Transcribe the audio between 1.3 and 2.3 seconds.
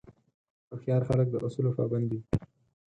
د اصولو پابند وي.